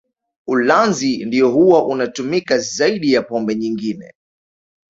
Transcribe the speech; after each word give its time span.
Ulanzi 0.47 1.25
ndio 1.25 1.49
huwa 1.51 1.85
unatumika 1.87 2.57
zaidi 2.59 3.13
ya 3.13 3.21
pombe 3.21 3.55
nyingine 3.55 4.13